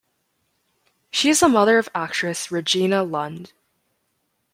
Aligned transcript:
She 1.11 1.29
is 1.29 1.41
the 1.41 1.47
mother 1.47 1.77
of 1.77 1.87
actress 1.93 2.49
Regina 2.51 3.03
Lund. 3.03 3.53